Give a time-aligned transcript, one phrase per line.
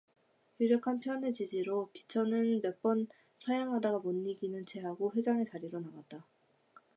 [0.59, 3.05] 유력한 편의 지지로 기천은 몇 번
[3.35, 6.25] 사양하다가 못 이기는 체하고 회장의 자리로 나갔다.